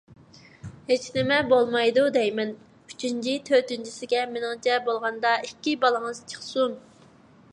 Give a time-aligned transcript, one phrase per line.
[0.91, 2.53] ھېچنىمە بولمايدۇ دەيمەن.
[2.93, 6.77] ئۈچىنچى، تۆتىنچىسىگە مېنىڭچە بولغاندا ئىككى بالىڭىز چىقسۇن.